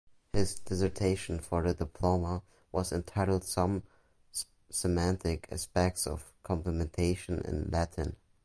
[0.33, 3.83] His dissertation for the Diploma was entitled "Some
[4.71, 8.15] Semantic Aspects of Complementation in Latin".